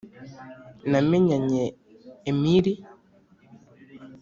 [0.91, 1.63] namenyanye
[2.29, 2.73] emili